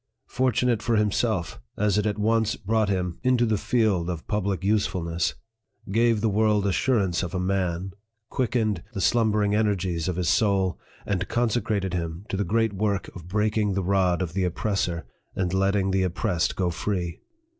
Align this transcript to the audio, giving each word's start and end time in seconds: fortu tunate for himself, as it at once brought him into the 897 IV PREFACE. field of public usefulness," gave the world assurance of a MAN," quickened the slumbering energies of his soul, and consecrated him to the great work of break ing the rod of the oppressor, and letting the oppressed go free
fortu 0.27 0.65
tunate 0.65 0.81
for 0.81 0.95
himself, 0.95 1.61
as 1.77 1.95
it 1.95 2.07
at 2.07 2.17
once 2.17 2.55
brought 2.55 2.89
him 2.89 3.19
into 3.21 3.45
the 3.45 3.53
897 3.53 3.53
IV 3.59 3.67
PREFACE. 3.67 3.69
field 3.69 4.09
of 4.09 4.27
public 4.27 4.63
usefulness," 4.63 5.35
gave 5.95 6.21
the 6.21 6.25
world 6.29 6.65
assurance 6.65 7.21
of 7.21 7.35
a 7.35 7.39
MAN," 7.39 7.91
quickened 8.27 8.81
the 8.95 8.99
slumbering 8.99 9.53
energies 9.53 10.07
of 10.07 10.15
his 10.15 10.27
soul, 10.27 10.79
and 11.05 11.27
consecrated 11.27 11.93
him 11.93 12.25
to 12.29 12.35
the 12.35 12.43
great 12.43 12.73
work 12.73 13.11
of 13.15 13.27
break 13.27 13.59
ing 13.59 13.75
the 13.75 13.83
rod 13.83 14.23
of 14.23 14.33
the 14.33 14.43
oppressor, 14.43 15.05
and 15.35 15.53
letting 15.53 15.91
the 15.91 16.01
oppressed 16.01 16.55
go 16.55 16.71
free 16.71 17.19